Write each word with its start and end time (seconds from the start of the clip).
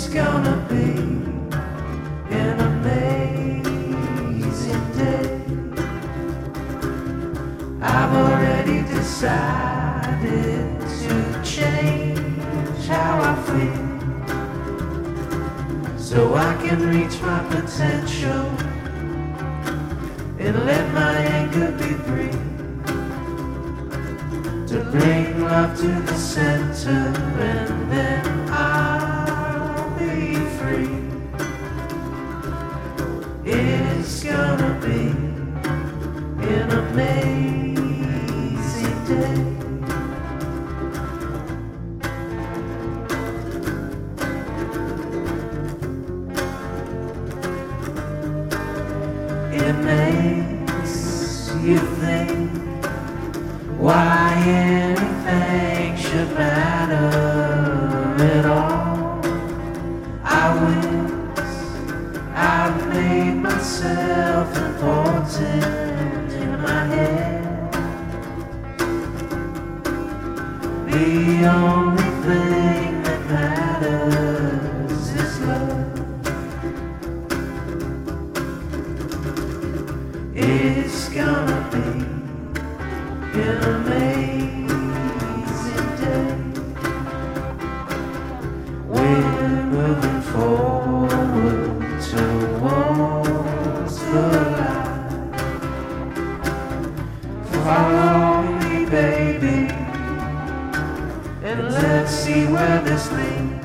It's 0.00 0.10
gonna 0.10 0.56
be 0.68 0.90
an 2.32 2.60
amazing 2.70 3.74
day. 4.96 5.28
I've 7.82 8.14
already 8.14 8.78
decided 8.94 10.80
to 11.00 11.14
change 11.42 12.86
how 12.86 13.12
I 13.30 13.34
feel 13.48 13.86
so 15.98 16.18
I 16.36 16.54
can 16.64 16.78
reach 16.88 17.20
my 17.20 17.40
potential 17.50 18.46
and 20.38 20.54
let 20.64 20.84
my 20.94 21.14
anger 21.38 21.72
be 21.72 21.92
free 22.06 22.38
to 24.68 24.78
bring 24.92 25.42
love 25.42 25.76
to 25.80 25.88
the 25.88 26.14
center 26.14 27.12
and 27.40 27.90
then 27.90 28.17
why 53.88 54.34
anything 54.46 55.96
should 55.96 56.30
matter 56.34 58.22
at 58.22 58.44
all. 58.44 58.77
The 70.98 71.46
only 71.46 72.10
thing 72.26 73.02
that 73.04 73.20
matters 73.30 75.04
is 75.22 75.32
love. 75.42 75.90
It's 80.34 81.08
gonna 81.10 81.60
be 81.70 81.86
an 83.40 83.58
amazing 83.76 84.70
day. 86.02 86.30
We're 88.88 89.62
moving 89.76 90.20
forward 90.32 91.62
towards 92.10 93.96
the 94.10 94.26
light. 94.58 95.38
Follow 97.52 98.42
me, 98.42 98.74
baby, 98.90 99.58
and 101.48 101.72
let's 101.72 102.12
see 102.12 102.44
where 102.46 102.82
this 102.82 103.10
leads. 103.10 103.64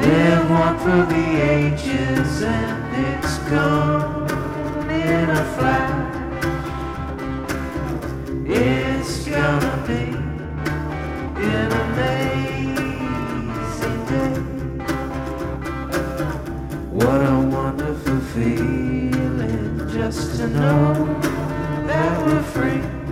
Live 0.00 0.50
one 0.50 0.78
for 0.78 1.04
the 1.12 1.26
ages, 1.52 2.42
and 2.42 2.96
it's 3.06 3.38
gone 3.50 4.90
in 4.90 5.28
a 5.28 5.44
flash. 5.54 6.14
It's 8.46 9.28
gonna 9.28 9.76
be 9.86 10.04
an 11.52 11.70
amazing 11.84 13.20
day. 14.12 14.36
What 16.90 17.20
a 17.20 17.38
wonderful 17.56 18.20
feeling 18.32 19.90
just 19.92 20.36
to 20.38 20.46
know 20.48 20.94
that 21.86 22.12
we're 22.24 22.42
free. 22.42 23.03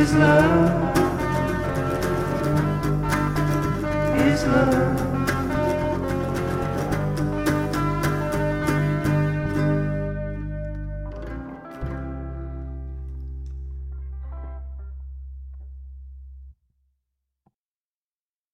Is 0.00 0.14
love. 0.14 0.96
Is 4.16 4.44
love. 4.46 5.09